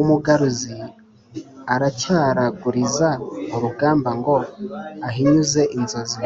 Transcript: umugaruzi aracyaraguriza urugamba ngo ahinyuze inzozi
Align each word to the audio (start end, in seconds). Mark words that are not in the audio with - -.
umugaruzi 0.00 0.76
aracyaraguriza 1.74 3.08
urugamba 3.54 4.10
ngo 4.18 4.34
ahinyuze 5.08 5.62
inzozi 5.78 6.20